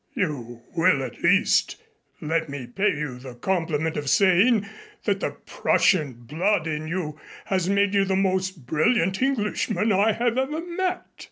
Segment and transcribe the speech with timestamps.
[0.15, 1.75] "You will at least
[2.21, 4.65] let me pay you the compliment of saying
[5.03, 10.39] that the Prussian blood in you has made you the most brilliant Englishman I have
[10.39, 11.05] ever met."